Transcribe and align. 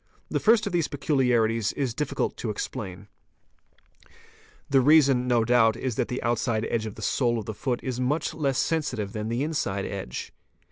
The 0.29 0.39
first 0.39 0.65
of 0.65 0.73
these 0.73 0.87
peculiarities 0.87 1.73
is 1.73 1.93
difficult 1.93 2.35
to 2.37 2.49
explain: 2.49 3.07
The 4.67 4.81
reason 4.81 5.27
no 5.27 5.45
doubt 5.45 5.77
is 5.77 5.93
that 5.93 6.07
the 6.07 6.23
outside 6.23 6.65
edge 6.71 6.87
of 6.87 6.95
the 6.95 7.03
sole 7.03 7.37
of 7.37 7.45
the 7.45 7.53
foot 7.53 7.79
is 7.83 7.99
much 7.99 8.33
less 8.33 8.57
sensitive 8.57 9.13
than 9.13 9.29
the 9.29 9.43
inside 9.43 9.85
edge. 9.85 10.33